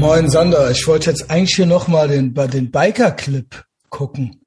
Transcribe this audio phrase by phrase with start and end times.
[0.00, 4.46] Moin Sander, ich wollte jetzt eigentlich hier nochmal den, den Biker-Clip gucken.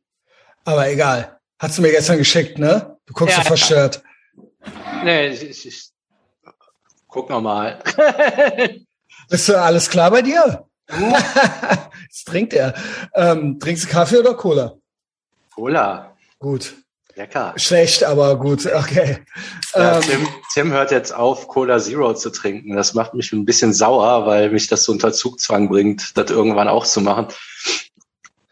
[0.65, 1.37] Aber egal.
[1.59, 2.97] Hast du mir gestern geschickt, ne?
[3.05, 4.01] Du guckst ja, so verstört.
[5.03, 5.91] Nee, ich, ich, ich
[7.07, 7.83] guck nochmal.
[9.29, 10.67] Ist alles klar bei dir?
[12.09, 12.73] Jetzt trinkt er.
[13.13, 14.73] Ähm, trinkst du Kaffee oder Cola?
[15.53, 16.17] Cola.
[16.39, 16.73] Gut.
[17.15, 17.53] Lecker.
[17.57, 19.19] Schlecht, aber gut, okay.
[19.75, 22.75] Ja, ähm, Tim, Tim hört jetzt auf, Cola Zero zu trinken.
[22.75, 26.67] Das macht mich ein bisschen sauer, weil mich das so unter Zugzwang bringt, das irgendwann
[26.67, 27.27] auch zu machen.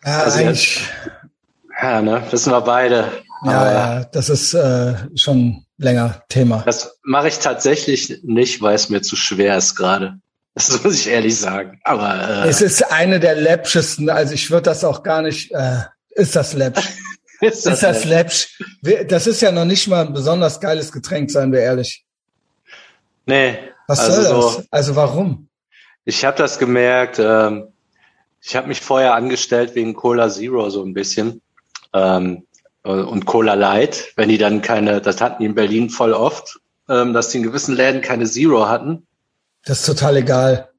[0.05, 0.79] Ja, also jetzt,
[1.81, 3.11] ja ne, wissen wir beide.
[3.43, 6.61] Ja, ja, das ist äh, schon länger Thema.
[6.65, 10.19] Das mache ich tatsächlich nicht, weil es mir zu schwer ist gerade.
[10.53, 11.79] Das muss ich ehrlich sagen.
[11.83, 14.09] Aber äh, es ist eine der läppschesten.
[14.09, 15.51] Also ich würde das auch gar nicht.
[15.51, 15.79] Äh,
[16.11, 16.87] ist das läppsch?
[17.41, 18.59] ist das, ist das läppsch?
[19.07, 22.05] Das ist ja noch nicht mal ein besonders geiles Getränk, seien wir ehrlich.
[23.25, 23.57] Nee.
[23.87, 24.53] Was also soll das?
[24.53, 25.49] So, also warum?
[26.05, 27.19] Ich habe das gemerkt.
[27.19, 27.67] Ähm,
[28.41, 31.41] ich habe mich vorher angestellt wegen Cola Zero so ein bisschen.
[31.93, 32.45] Ähm,
[32.83, 37.13] und Cola Light, wenn die dann keine, das hatten die in Berlin voll oft, ähm,
[37.13, 39.05] dass die in gewissen Läden keine Zero hatten.
[39.65, 40.70] Das ist total egal.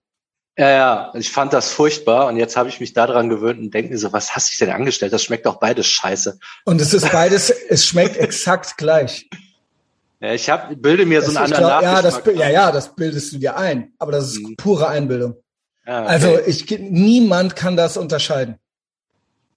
[0.59, 3.91] Ja, ja, ich fand das furchtbar und jetzt habe ich mich daran gewöhnt und denke
[3.91, 5.13] mir so, was hast du denn angestellt?
[5.13, 6.39] Das schmeckt doch beides scheiße.
[6.67, 9.31] Und es ist beides, es schmeckt exakt gleich.
[10.21, 12.95] Ja, ich hab, bilde mir das so einen anderen glaub, ja, das, ja, ja, das
[12.95, 14.57] bildest du dir ein, aber das ist mhm.
[14.57, 15.37] pure Einbildung.
[15.87, 16.11] Ja, okay.
[16.11, 18.57] Also ich, niemand kann das unterscheiden.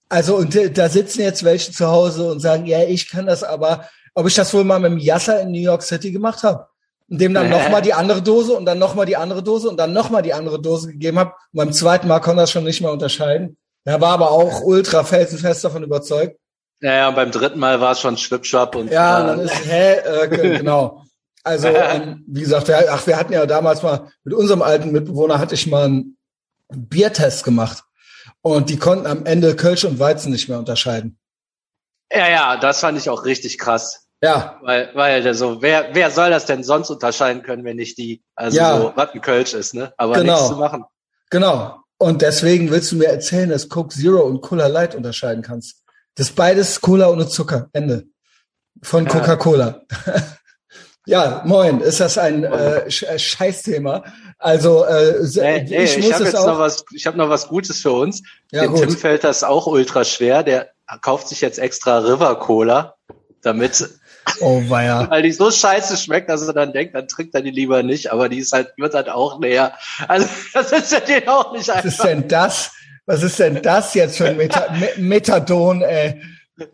[0.08, 3.88] Also und da sitzen jetzt welche zu Hause und sagen, ja, ich kann das aber,
[4.14, 6.68] ob ich das wohl mal mit dem Yasser in New York City gemacht habe
[7.08, 9.92] und dem dann nochmal die andere Dose und dann nochmal die andere Dose und dann
[9.92, 11.30] nochmal die andere Dose gegeben habe.
[11.52, 13.56] Und beim zweiten Mal konnte er das schon nicht mehr unterscheiden.
[13.84, 16.36] Er war aber auch ultra felsenfest davon überzeugt.
[16.80, 18.90] Ja, ja, und beim dritten Mal war es schon Schwipschwapp und.
[18.90, 21.04] Ja, äh, dann ist, hä, äh, genau.
[21.44, 25.38] Also, ähm, wie gesagt, wir, ach, wir hatten ja damals mal, mit unserem alten Mitbewohner
[25.38, 26.18] hatte ich mal einen
[26.68, 27.84] Biertest gemacht.
[28.42, 31.18] Und die konnten am Ende Kölsch und Weizen nicht mehr unterscheiden.
[32.12, 34.05] Ja, ja, das fand ich auch richtig krass.
[34.26, 34.58] Ja.
[34.62, 38.56] Weil, weil so, wer, wer soll das denn sonst unterscheiden können, wenn nicht die, also
[38.58, 38.76] ja.
[38.76, 39.92] so, was ein Kölsch ist, ne?
[39.96, 40.32] Aber genau.
[40.32, 40.84] nichts zu machen.
[41.30, 41.78] Genau.
[41.98, 45.84] Und deswegen willst du mir erzählen, dass Coke Zero und Cola Light unterscheiden kannst.
[46.16, 47.68] Das ist beides Cola ohne Zucker.
[47.72, 48.06] Ende.
[48.82, 49.12] Von ja.
[49.12, 49.82] Coca-Cola.
[51.06, 51.80] ja, moin.
[51.80, 54.04] Ist das ein äh, Scheißthema?
[54.38, 57.46] Also äh, nee, nee, ich, ich habe jetzt auch noch was, ich habe noch was
[57.46, 58.22] Gutes für uns.
[58.50, 58.80] Ja, Dem gut.
[58.80, 60.42] Tim fällt das auch ultra schwer.
[60.42, 60.70] Der
[61.00, 62.96] kauft sich jetzt extra River Cola,
[63.42, 63.88] damit
[64.40, 65.08] Oh weia.
[65.10, 68.12] Weil die so scheiße schmeckt, dass er dann denkt, dann trinkt er die lieber nicht,
[68.12, 69.72] aber die ist halt, wird halt auch näher.
[70.08, 71.84] Also das ist ja den auch nicht einfach.
[71.84, 72.72] Was ist denn das?
[73.06, 74.66] Was ist denn das jetzt für ein Meta
[74.96, 76.20] Methadon, ey?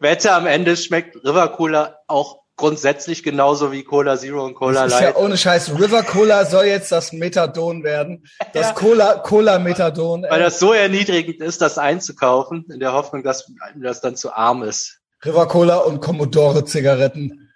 [0.01, 4.93] Wette am Ende schmeckt River Cola auch grundsätzlich genauso wie Cola Zero und Cola das
[4.93, 5.03] Light.
[5.03, 5.79] Ist ja ohne Scheiß.
[5.79, 8.25] River Cola soll jetzt das Methadon werden.
[8.53, 8.73] Das ja.
[8.75, 10.27] Cola, Cola Methadon.
[10.29, 14.63] Weil das so erniedrigend ist, das einzukaufen, in der Hoffnung, dass das dann zu arm
[14.63, 15.02] ist.
[15.25, 17.49] River Cola und Commodore Zigaretten.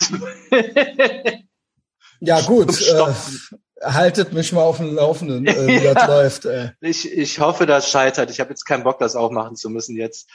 [2.20, 3.12] ja gut, äh,
[3.82, 5.94] haltet mich mal auf dem Laufenden, äh, wie ja.
[5.94, 6.44] das läuft.
[6.46, 6.72] Äh.
[6.80, 8.30] Ich, ich hoffe, das scheitert.
[8.30, 10.28] Ich habe jetzt keinen Bock, das auch machen zu müssen jetzt.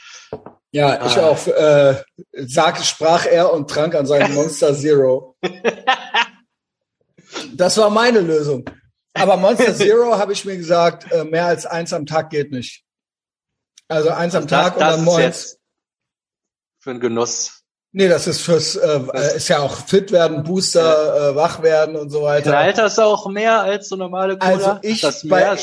[0.70, 1.28] Ja, ich ah.
[1.28, 1.46] auch.
[1.46, 2.02] Äh,
[2.32, 5.36] sag, sprach er und trank an seinem Monster Zero.
[7.54, 8.64] das war meine Lösung.
[9.14, 12.84] Aber Monster Zero habe ich mir gesagt, äh, mehr als eins am Tag geht nicht.
[13.88, 15.55] Also eins am Tag das, das und dann morgens.
[16.86, 17.64] Für einen Genuss.
[17.90, 21.96] Nee, das ist fürs, äh, äh, ist ja auch fit werden, Booster, äh, wach werden
[21.96, 22.50] und so weiter.
[22.50, 24.52] Knallt das auch mehr als so normale Cola?
[24.52, 25.56] Also ich, das bei,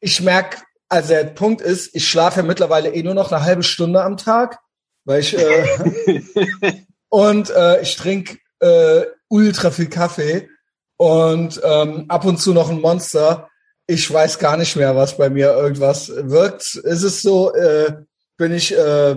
[0.00, 4.02] ich merke, also der Punkt ist, ich schlafe mittlerweile eh nur noch eine halbe Stunde
[4.02, 4.60] am Tag,
[5.04, 6.22] weil ich äh,
[7.10, 10.48] und äh, ich trinke äh, ultra viel Kaffee
[10.96, 13.50] und ähm, ab und zu noch ein Monster.
[13.86, 16.76] Ich weiß gar nicht mehr, was bei mir irgendwas wirkt.
[16.76, 17.92] Ist es so, äh,
[18.38, 19.16] bin ich äh,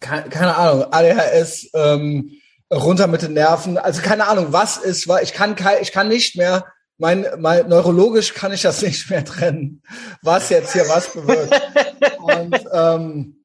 [0.00, 2.32] keine, keine Ahnung, ADHS, ähm,
[2.72, 6.08] runter mit den Nerven, also keine Ahnung, was ist, weil ich kann kein, ich kann
[6.08, 6.66] nicht mehr,
[6.98, 9.82] mein, mein neurologisch kann ich das nicht mehr trennen,
[10.22, 11.60] was jetzt hier was bewirkt.
[12.18, 13.44] Und, ähm,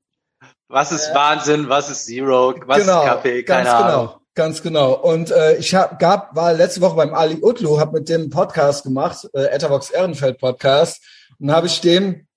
[0.67, 4.07] was ist äh, Wahnsinn, was ist Zero, was genau, ist Kaffee, keine ganz Ahnung.
[4.07, 4.21] Genau.
[4.33, 4.93] Ganz genau.
[4.93, 8.83] Und äh, ich hab, gab, war letzte Woche beim Ali Utlu, habe mit dem Podcast
[8.83, 11.03] gemacht, äh, Etavox Ehrenfeld Podcast,
[11.37, 12.27] und habe ich dem,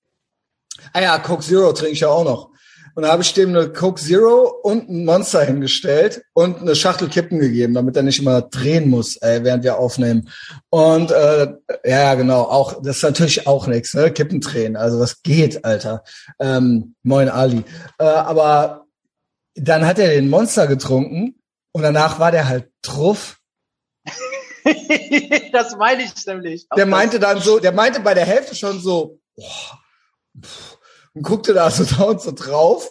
[0.93, 2.51] ah ja, Coke Zero trinke ich ja auch noch.
[2.95, 7.09] Und da habe ich dem eine Coke Zero und ein Monster hingestellt und eine Schachtel
[7.09, 10.31] Kippen gegeben, damit er nicht immer drehen muss, ey, während wir aufnehmen.
[10.71, 11.55] Und äh,
[11.85, 14.13] ja, genau, auch das ist natürlich auch nichts, ne?
[14.13, 16.05] Kippen drehen, also das geht, Alter.
[16.39, 17.65] Ähm, moin Ali.
[17.99, 18.87] Äh, aber
[19.55, 21.41] dann hat er den Monster getrunken
[21.73, 23.39] und danach war der halt truff.
[25.53, 26.69] das meine ich nämlich.
[26.77, 29.81] Der meinte dann so, der meinte bei der Hälfte schon so, boah,
[31.15, 32.91] und guckte da so und so drauf.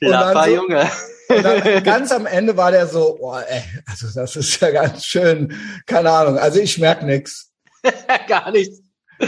[0.00, 0.90] Lapper, so, Junge.
[1.28, 5.04] Und dann ganz am Ende war der so, boah, ey, also das ist ja ganz
[5.04, 5.54] schön,
[5.86, 7.50] keine Ahnung, also ich merk nix.
[8.28, 8.80] Gar nichts.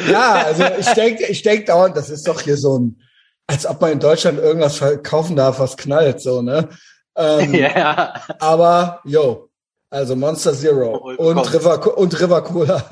[0.09, 3.01] Ja, also ich denke, ich denke dauernd, das ist doch hier so ein,
[3.47, 6.69] als ob man in Deutschland irgendwas verkaufen darf, was knallt, so, ne?
[7.17, 8.15] Ähm, ja.
[8.41, 9.49] Aber, yo,
[9.89, 12.85] also Monster Zero oh, und River, und River Cola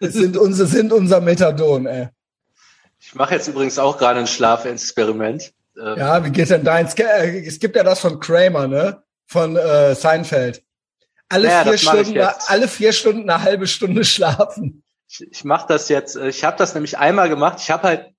[0.00, 2.08] sind, unser, sind unser Methadon, ey.
[3.04, 5.52] Ich mache jetzt übrigens auch gerade ein Schlafexperiment.
[5.76, 6.86] Ähm, ja, wie geht denn dein?
[6.86, 9.02] Äh, es gibt ja das von Kramer, ne?
[9.26, 10.62] Von äh, Seinfeld.
[11.28, 14.84] Alle ja, vier Stunden, alle vier Stunden eine halbe Stunde schlafen.
[15.08, 16.16] Ich, ich mache das jetzt.
[16.16, 17.58] Äh, ich habe das nämlich einmal gemacht.
[17.60, 18.12] Ich habe halt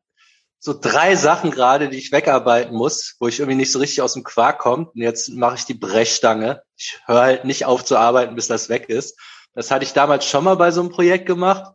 [0.60, 4.14] so drei Sachen gerade, die ich wegarbeiten muss, wo ich irgendwie nicht so richtig aus
[4.14, 4.90] dem Quark komme.
[4.94, 6.62] Und jetzt mache ich die Brechstange.
[6.76, 9.18] Ich höre halt nicht auf zu arbeiten, bis das weg ist.
[9.54, 11.74] Das hatte ich damals schon mal bei so einem Projekt gemacht.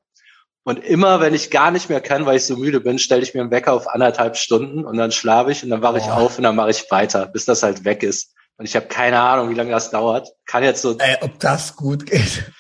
[0.69, 3.33] Und immer, wenn ich gar nicht mehr kann, weil ich so müde bin, stelle ich
[3.33, 6.37] mir einen Wecker auf anderthalb Stunden und dann schlafe ich und dann wache ich auf
[6.37, 8.35] und dann mache ich weiter, bis das halt weg ist.
[8.59, 10.29] Und ich habe keine Ahnung, wie lange das dauert.
[10.45, 10.99] Kann jetzt so.
[10.99, 12.53] Ey, ob das gut geht.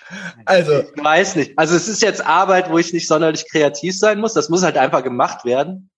[0.47, 0.85] Also.
[0.97, 1.59] Ich weiß nicht.
[1.59, 4.33] Also es ist jetzt Arbeit, wo ich nicht sonderlich kreativ sein muss.
[4.33, 5.91] Das muss halt einfach gemacht werden.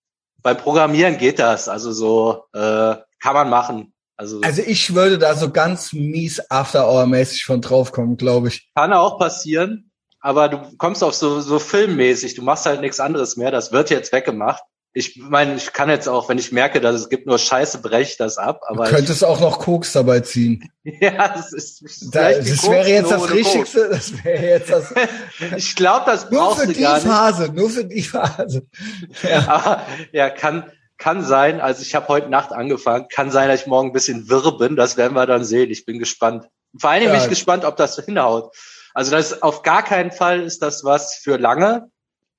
[0.42, 1.68] Beim Programmieren geht das.
[1.68, 3.94] Also so äh, kann man machen.
[4.16, 8.68] Also, also ich würde da so ganz mies After-Hour-mäßig von draufkommen, glaube ich.
[8.74, 9.89] Kann auch passieren
[10.20, 13.90] aber du kommst auf so, so filmmäßig, du machst halt nichts anderes mehr, das wird
[13.90, 14.62] jetzt weggemacht.
[14.92, 18.16] Ich meine, ich kann jetzt auch, wenn ich merke, dass es gibt nur Scheiße, brech
[18.16, 18.62] das ab.
[18.66, 20.68] Aber du könntest ich, auch noch Koks dabei ziehen.
[20.82, 22.10] ja, das ist.
[22.12, 23.88] Da, das wäre jetzt das Richtigste.
[23.88, 24.92] Das wäre jetzt das.
[25.56, 26.80] ich glaube, das brauchst du gar nicht.
[26.80, 28.66] Nur für die Phase, nur für die Phase.
[29.22, 31.60] Ja, aber, ja kann kann sein.
[31.60, 33.06] Also ich habe heute Nacht angefangen.
[33.08, 34.76] Kann sein, dass ich morgen ein bisschen wirr bin.
[34.76, 35.70] Das werden wir dann sehen.
[35.70, 36.48] Ich bin gespannt.
[36.78, 37.12] Vor Dingen ja.
[37.12, 38.54] bin ich gespannt, ob das hinhaut.
[38.94, 41.90] Also das auf gar keinen Fall ist das was für lange.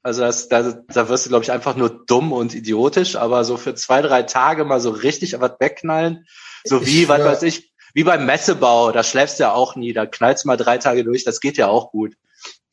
[0.04, 3.58] Also das, da, da wirst du, glaube ich, einfach nur dumm und idiotisch, aber so
[3.58, 6.26] für zwei, drei Tage mal so richtig was wegknallen,
[6.64, 9.94] so wie, ich, was weiß ich, wie beim Messebau, da schläfst du ja auch nie,
[9.94, 12.16] da knallst du mal drei Tage durch, das geht ja auch gut.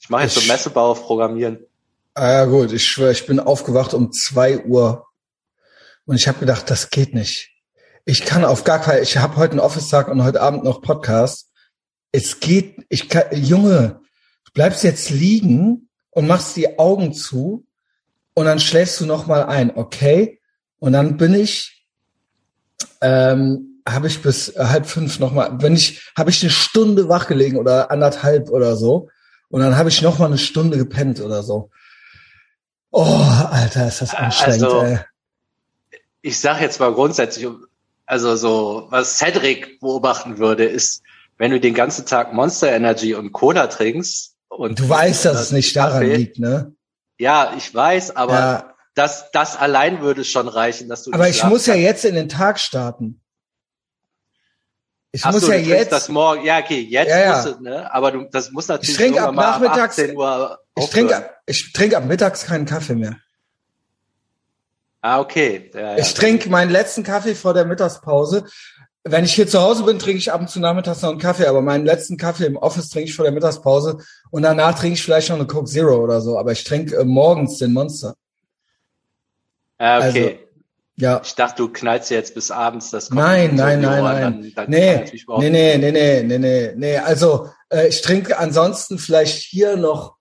[0.00, 1.66] Ich mache jetzt ich, so Messebau auf Programmieren.
[2.14, 5.06] Ah ja gut, ich schwöre, ich bin aufgewacht um zwei Uhr
[6.06, 7.50] und ich habe gedacht, das geht nicht.
[8.06, 11.47] Ich kann auf gar keinen, ich habe heute einen Office-Tag und heute Abend noch Podcast
[12.12, 14.00] es geht, ich kann, Junge,
[14.44, 17.66] du bleibst jetzt liegen und machst die Augen zu
[18.34, 20.40] und dann schläfst du noch mal ein, okay?
[20.78, 21.86] Und dann bin ich,
[23.00, 27.58] ähm, habe ich bis halb fünf noch mal, wenn ich, habe ich eine Stunde wachgelegen
[27.58, 29.08] oder anderthalb oder so
[29.48, 31.70] und dann habe ich noch mal eine Stunde gepennt oder so.
[32.90, 34.62] Oh, Alter, ist das anstrengend.
[34.64, 34.98] Also, ey.
[36.22, 37.48] ich sag jetzt mal grundsätzlich,
[38.06, 41.02] also so, was Cedric beobachten würde, ist,
[41.38, 45.52] wenn du den ganzen Tag Monster Energy und Cola trinkst und du weißt, dass es
[45.52, 46.74] nicht daran Kaffee, liegt, ne?
[47.18, 48.74] Ja, ich weiß, aber ja.
[48.94, 51.12] das, das allein würde schon reichen, dass du.
[51.12, 53.20] Aber ich muss ja jetzt in den Tag starten.
[55.10, 55.90] Ich Ach muss so, ja jetzt.
[55.90, 57.32] Das morgen, ja, okay, jetzt ja, ja.
[57.32, 57.92] musst du, ne?
[57.92, 59.98] Aber du, das muss natürlich ich trinke ab nachmittags.
[59.98, 63.16] Ab Uhr ich trinke, ich trinke ab mittags keinen Kaffee mehr.
[65.00, 65.70] Ah, okay.
[65.74, 68.44] Ja, ich trinke meinen letzten Kaffee vor der Mittagspause
[69.04, 71.46] wenn ich hier zu Hause bin, trinke ich ab und zu nachmittags noch einen Kaffee,
[71.46, 73.98] aber meinen letzten Kaffee im Office trinke ich vor der Mittagspause
[74.30, 77.04] und danach trinke ich vielleicht noch eine Coke Zero oder so, aber ich trinke äh,
[77.04, 78.14] morgens den Monster.
[79.78, 80.06] Ah, okay.
[80.06, 80.48] Also,
[80.96, 81.20] ja.
[81.24, 84.20] Ich dachte, du knallst jetzt bis abends das Nein, nein, nein, nein.
[84.22, 85.04] Dann, dann nee,
[85.38, 86.98] nee, nee, nee, nee, nee, nee, nee.
[86.98, 90.16] Also äh, ich trinke ansonsten vielleicht hier noch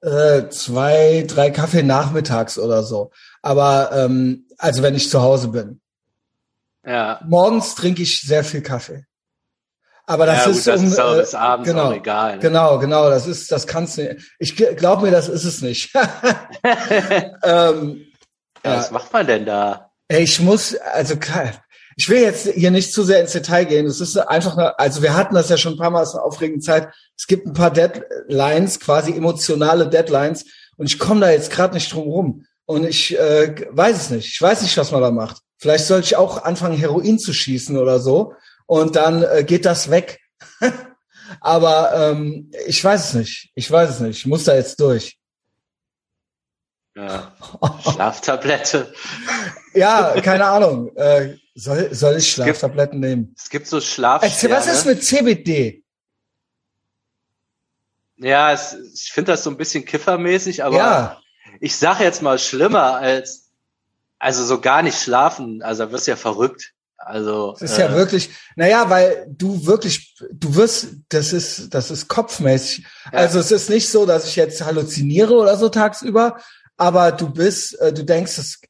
[0.00, 3.10] äh, zwei, drei Kaffee nachmittags oder so.
[3.42, 5.80] Aber ähm, also wenn ich zu Hause bin.
[6.84, 7.20] Ja.
[7.26, 9.04] Morgens trinke ich sehr viel Kaffee.
[10.04, 12.34] Aber das ja, ist, gut, das um, ist aber bis abends genau, auch egal.
[12.34, 12.40] Ne?
[12.40, 14.16] Genau, genau, das ist, das kannst du.
[14.38, 15.94] Ich glaube mir, das ist es nicht.
[17.44, 18.06] ähm,
[18.64, 19.90] ja, was macht man denn da?
[20.08, 21.14] Ich muss, also
[21.96, 23.86] ich will jetzt hier nicht zu sehr ins Detail gehen.
[23.86, 26.14] Es ist einfach, eine, also wir hatten das ja schon ein paar Mal, es ist
[26.16, 26.88] eine aufregende Zeit.
[27.16, 30.44] Es gibt ein paar Deadlines, quasi emotionale Deadlines,
[30.76, 32.46] und ich komme da jetzt gerade nicht drum rum.
[32.66, 34.28] Und ich äh, weiß es nicht.
[34.28, 35.42] Ich weiß nicht, was man da macht.
[35.58, 38.34] Vielleicht sollte ich auch anfangen, Heroin zu schießen oder so.
[38.66, 40.20] Und dann äh, geht das weg.
[41.40, 43.50] Aber ähm, ich weiß es nicht.
[43.54, 44.18] Ich weiß es nicht.
[44.18, 45.18] Ich muss da jetzt durch.
[46.94, 47.34] Ja.
[47.90, 48.92] Schlaftablette.
[49.74, 50.94] ja, keine Ahnung.
[50.96, 53.34] Äh, soll, soll ich Schlaftabletten es gibt, nehmen?
[53.38, 54.22] Es gibt so Schlaf.
[54.22, 55.82] Was ist mit CBD?
[58.16, 61.21] Ja, es, ich finde das so ein bisschen kiffermäßig, aber ja.
[61.60, 63.50] Ich sage jetzt mal schlimmer als
[64.18, 66.72] also so gar nicht schlafen, also wirst ja verrückt.
[66.96, 71.90] Also das ist ja äh, wirklich, naja, weil du wirklich, du wirst, das ist, das
[71.90, 72.84] ist kopfmäßig.
[73.06, 73.18] Ja.
[73.18, 76.36] Also es ist nicht so, dass ich jetzt halluziniere oder so tagsüber,
[76.76, 78.60] aber du bist, äh, du denkst, das,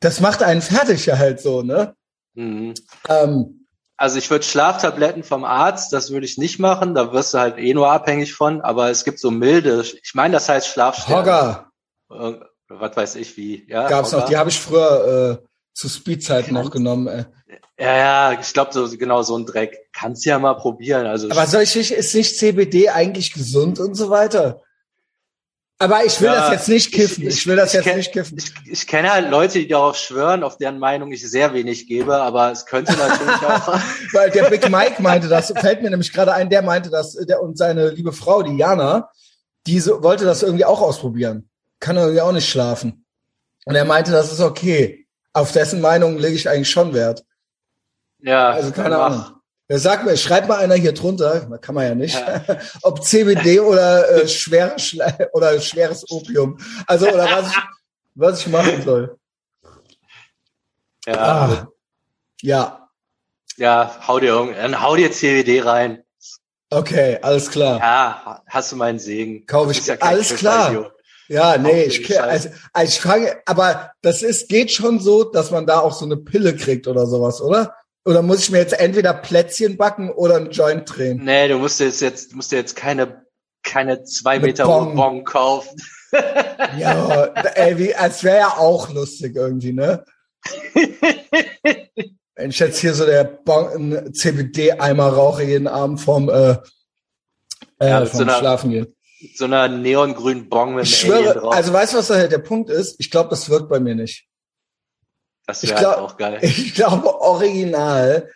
[0.00, 1.94] das macht einen fertig ja halt so, ne?
[2.34, 2.74] mhm.
[3.08, 7.38] Ähm, Also ich würde Schlaftabletten vom Arzt, das würde ich nicht machen, da wirst du
[7.38, 11.20] halt eh nur abhängig von, aber es gibt so milde, ich meine, das heißt Schlafstärke.
[11.20, 11.69] Hogger
[12.10, 13.88] Was weiß ich wie, ja.
[13.88, 17.06] gab's noch, die habe ich früher äh, zu Speedzeiten noch genommen.
[17.06, 17.24] Äh.
[17.78, 17.96] Ja,
[18.32, 19.88] ja, ich glaube so genau so ein Dreck.
[19.92, 21.06] Kannst ja mal probieren.
[21.06, 24.62] Also Aber soll ich ist nicht CBD eigentlich gesund und so weiter?
[25.78, 27.26] Aber ich will Ja, das jetzt nicht kiffen.
[27.26, 28.36] Ich, will das ich jetzt kenn- nicht kiffen.
[28.36, 32.16] Ich, ich kenne halt Leute, die darauf schwören, auf deren Meinung ich sehr wenig gebe,
[32.16, 33.80] aber es könnte natürlich auch.
[34.12, 37.42] Weil der Big Mike meinte das, fällt mir nämlich gerade ein, der meinte das, der
[37.42, 39.08] und seine liebe Frau, die Jana,
[39.66, 41.49] die so, wollte das irgendwie auch ausprobieren.
[41.80, 43.04] Kann irgendwie auch nicht schlafen.
[43.64, 45.06] Und er meinte, das ist okay.
[45.32, 47.24] Auf dessen Meinung lege ich eigentlich schon Wert.
[48.18, 48.98] Ja, Also keine.
[48.98, 49.24] Ahnung.
[49.68, 52.42] Ja, sag mir, schreibt mal einer hier drunter, kann man ja nicht, Ja.
[52.82, 56.58] ob CBD oder äh, schwere Schle oder schweres Opium.
[56.88, 57.58] Also oder was ich,
[58.16, 59.16] was ich machen soll.
[61.06, 61.68] Ja, Ah,
[62.42, 62.88] ja,
[63.56, 66.02] ja, hau dir dann hau dir CBD rein.
[66.70, 67.78] okay, alles klar.
[67.78, 69.46] Ja, hast du meinen Segen.
[69.46, 70.68] Kauf Das ich- ja alles klar.
[70.70, 70.92] Kiffer-Idiot.
[71.30, 75.64] Ja, nee, ich, also, also ich frage, aber das ist, geht schon so, dass man
[75.64, 77.72] da auch so eine Pille kriegt oder sowas, oder?
[78.04, 81.22] Oder muss ich mir jetzt entweder Plätzchen backen oder einen Joint drehen?
[81.22, 83.24] Nee, du musst jetzt, jetzt, musst dir jetzt keine,
[83.62, 85.80] keine zwei Eine Meter hohe Bon kaufen.
[86.76, 90.04] Ja, ey, wie, als wäre ja auch lustig irgendwie, ne?
[92.34, 96.56] Wenn ich jetzt hier so der bon, CBD-Eimer rauche jeden Abend vom, äh,
[97.78, 98.92] äh, Ja, mit vom einer- Schlafen gehen.
[99.20, 101.54] Mit so einer neongrünen Bong mit Ich einem schwöre, drauf.
[101.54, 102.96] also weißt du, was da der Punkt ist?
[102.98, 104.26] Ich glaube, das wirkt bei mir nicht.
[105.46, 106.38] das wäre halt auch geil.
[106.42, 108.30] Ich glaube, original.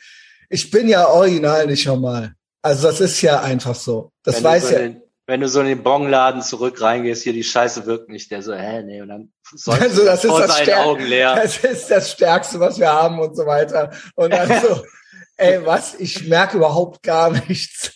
[0.50, 2.34] Ich bin ja original nicht normal.
[2.62, 4.10] Also das ist ja einfach so.
[4.22, 4.78] Das wenn weiß so ja.
[4.80, 8.42] den, wenn du so in den Bonladen zurück reingehst, hier die Scheiße wirkt nicht, der
[8.42, 9.32] so, hä, nee, und dann
[9.66, 11.34] Also das ist das Stärk- Augen leer.
[11.36, 13.90] Das ist das Stärkste, was wir haben und so weiter.
[14.16, 14.82] Und dann so,
[15.38, 15.94] ey, was?
[15.94, 17.92] Ich merke überhaupt gar nichts.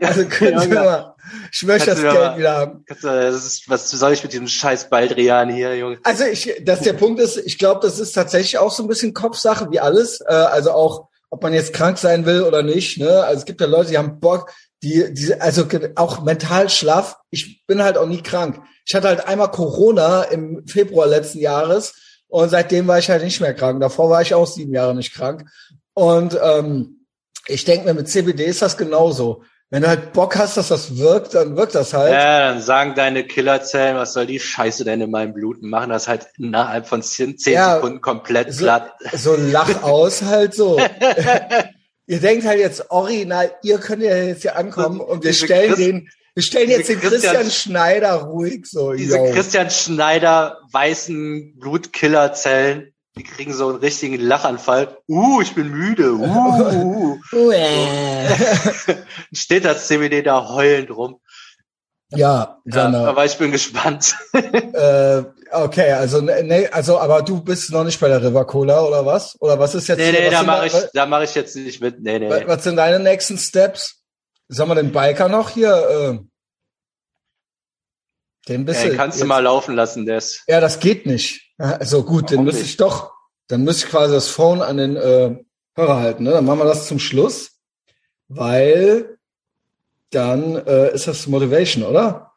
[0.00, 1.14] Also können Sie Ja, mal,
[1.52, 2.84] ich möchte das Kannst mir Geld mal- wieder haben.
[2.86, 5.98] Du- Das ist, was soll ich mit diesem scheiß Baldrian hier, Junge?
[6.04, 9.14] Also ich, dass der Punkt ist, ich glaube, das ist tatsächlich auch so ein bisschen
[9.14, 10.20] Kopfsache wie alles.
[10.20, 12.98] Äh, also auch, ob man jetzt krank sein will oder nicht.
[12.98, 13.24] Ne?
[13.24, 14.50] Also es gibt ja Leute, die haben Bock,
[14.82, 15.64] die, die, also
[15.96, 17.16] auch mental schlaff.
[17.30, 18.60] Ich bin halt auch nie krank.
[18.84, 21.94] Ich hatte halt einmal Corona im Februar letzten Jahres
[22.28, 23.80] und seitdem war ich halt nicht mehr krank.
[23.80, 25.48] Davor war ich auch sieben Jahre nicht krank.
[25.94, 27.06] Und ähm,
[27.46, 29.44] ich denke mir, mit CBD ist das genauso.
[29.72, 32.12] Wenn du halt Bock hast, dass das wirkt, dann wirkt das halt.
[32.12, 35.62] Ja, dann sagen deine Killerzellen, was soll die Scheiße denn in meinem Blut?
[35.62, 38.92] Machen das halt innerhalb von zehn, zehn Ja, Sekunden komplett so- platt.
[39.14, 40.78] so lach aus halt so.
[42.06, 45.80] ihr denkt halt jetzt original, ihr könnt ja jetzt hier ankommen und wir stellen Christ-
[45.80, 48.92] den, wir stellen jetzt den Christian, Christian- Schneider ruhig so.
[48.92, 49.32] Diese yo.
[49.32, 54.96] Christian Schneider weißen Blutkillerzellen, die kriegen so einen richtigen Lachanfall.
[55.08, 56.12] Uh, ich bin müde.
[56.12, 57.18] Uh, uh.
[57.32, 58.26] Uäh.
[59.32, 61.20] Steht das CBD da heulend rum.
[62.10, 63.04] ja, Ja, genau.
[63.06, 64.14] aber ich bin gespannt.
[64.32, 68.80] äh, okay, also ne, nee, also aber du bist noch nicht bei der River Cola
[68.82, 69.36] oder was?
[69.40, 69.98] Oder was ist jetzt?
[69.98, 72.00] nee, nee, was da mache ich, da mache ich jetzt nicht mit.
[72.00, 72.30] Nee, nee.
[72.30, 73.98] wa- Was sind deine nächsten Steps?
[74.48, 75.72] Sollen wir den Biker noch hier?
[76.22, 76.31] Äh,
[78.48, 80.42] den bist Den du kannst du jetzt- mal laufen lassen, der ist.
[80.48, 81.52] Ja, das geht nicht.
[81.58, 82.70] Also gut, den Warum müsste nicht?
[82.72, 83.12] ich doch,
[83.48, 85.36] dann müsste ich quasi das Phone an den äh,
[85.76, 86.24] Hörer halten.
[86.24, 86.30] Ne?
[86.32, 87.52] Dann machen wir das zum Schluss,
[88.28, 89.18] weil
[90.10, 92.32] dann äh, ist das Motivation, oder?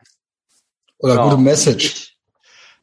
[1.00, 1.24] Oder Ja.
[1.26, 1.86] gute Message.
[1.86, 2.18] Ich,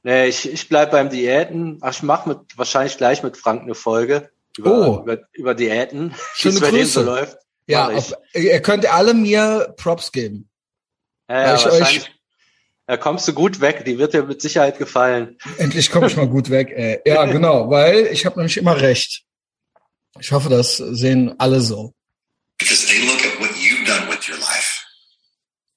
[0.03, 1.79] nee, ich, ich bleib beim Diäten.
[1.81, 5.03] Ach, ich mache mit wahrscheinlich gleich mit Frank eine Folge über, Oh.
[5.03, 6.87] über, über Diäten, wie es bei Grüße.
[6.87, 7.39] so läuft.
[7.67, 10.49] ja, auf, ihr könnt alle mir Props geben.
[11.29, 12.11] Ja, ja, ich wahrscheinlich.
[12.87, 13.85] Da kommst du gut weg.
[13.85, 15.39] Die wird dir mit Sicherheit gefallen.
[15.59, 16.71] Endlich komme ich mal gut weg.
[16.71, 17.01] Ey.
[17.07, 19.23] Ja, genau, weil ich habe nämlich immer recht.
[20.21, 21.95] Ich hoffe, das sehen alle so.
[22.63, 24.85] because they look at what you've done with your life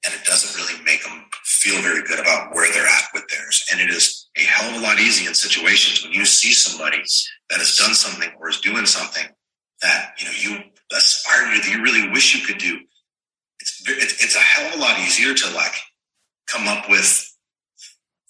[0.06, 3.66] and it doesn't really make them feel very good about where they're at with theirs.
[3.72, 7.02] And it is a hell of a lot easier in situations when you see somebody
[7.50, 9.26] that has done something or is doing something
[9.82, 10.64] that, you know, you
[10.96, 12.78] aspire to, that you really wish you could do.
[13.60, 15.74] It's, it's, it's a hell of a lot easier to like
[16.48, 17.36] come up with,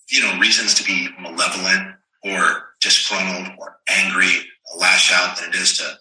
[0.10, 4.32] you know, reasons to be malevolent or disgruntled or angry,
[4.80, 5.98] lash out than it is to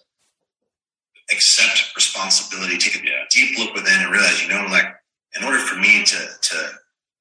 [1.31, 4.85] accept responsibility, take a deep look within and realize, you know, like
[5.37, 6.71] in order for me to to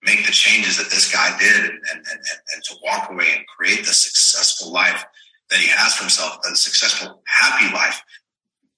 [0.03, 3.47] make the changes that this guy did and and, and, and to walk away and
[3.47, 5.05] create the successful life
[5.51, 8.03] that he has for himself, a successful, happy life,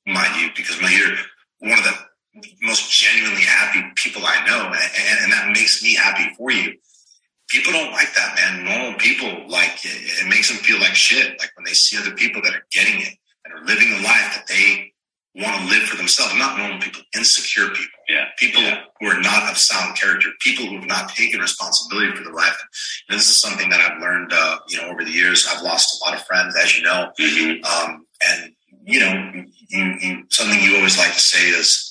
[0.07, 1.17] mind you, because my year,
[1.61, 1.95] one of the
[2.63, 6.75] most genuinely happy people I know, and, and that makes me happy for you.
[7.49, 8.65] People don't like that, man.
[8.65, 10.25] Normal people like it.
[10.25, 11.39] It makes them feel like shit.
[11.39, 13.15] Like when they see other people that are getting it
[13.45, 14.93] and are living the life that they
[15.37, 16.35] want to live for themselves.
[16.35, 18.01] Not normal people, insecure people.
[18.09, 18.25] Yeah.
[18.39, 18.81] People yeah.
[19.01, 20.31] who are not of sound character.
[20.41, 22.57] People who have not taken responsibility for their life.
[23.09, 25.47] And this is something that I've learned, uh, you know, over the years.
[25.49, 27.11] I've lost a lot of friends, as you know.
[27.21, 27.65] Mm-hmm.
[27.65, 28.53] Um, and
[28.85, 31.86] you know, you, you, something you always like to say is.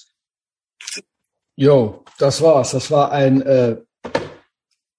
[1.55, 2.71] Yo, das war's.
[2.71, 3.77] Das war ein äh,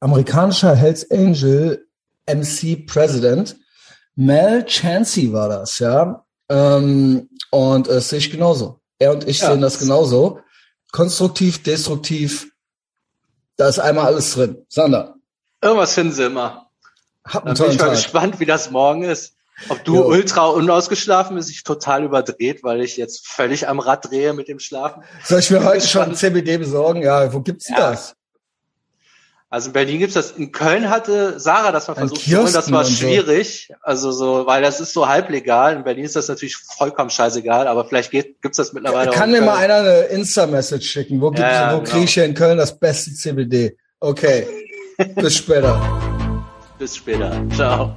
[0.01, 1.87] amerikanischer Hells Angel
[2.27, 3.57] MC President.
[4.15, 6.25] Mel Chancey war das, ja.
[6.49, 8.81] Ähm, und das sehe ich genauso.
[8.99, 9.51] Er und ich ja.
[9.51, 10.41] sehen das genauso.
[10.93, 12.51] Konstruktiv, destruktiv.
[13.57, 14.65] Da ist einmal alles drin.
[14.69, 15.17] Sander.
[15.61, 16.71] Irgendwas finden sie immer.
[17.27, 17.97] Hab Dann bin ich mal Tag.
[17.97, 19.36] gespannt, wie das morgen ist.
[19.69, 20.07] Ob du jo.
[20.07, 24.59] ultra unausgeschlafen bist, ich total überdreht, weil ich jetzt völlig am Rad drehe mit dem
[24.59, 25.03] Schlafen.
[25.25, 27.03] Soll ich mir heute schon CBD besorgen?
[27.03, 27.77] Ja, wo gibt's ja.
[27.77, 28.15] das?
[29.49, 30.33] Also in Berlin gibt's das.
[30.33, 32.53] In Köln hatte Sarah das mal versucht zu holen.
[32.53, 33.69] Das war schwierig.
[33.69, 33.75] So.
[33.81, 35.77] Also so, weil das ist so halblegal.
[35.77, 39.13] In Berlin ist das natürlich vollkommen scheißegal, aber vielleicht geht, gibt's das mittlerweile.
[39.13, 41.21] Kann mir mal einer eine Insta-Message schicken?
[41.21, 41.91] Wo, gibt's, ja, wo genau.
[41.91, 43.77] kriege ich hier in Köln das beste CBD?
[44.01, 44.47] Okay.
[45.15, 45.81] Bis später.
[46.79, 47.43] Bis später.
[47.55, 47.97] Ciao.